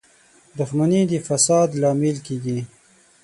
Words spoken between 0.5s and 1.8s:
•دښمني د فساد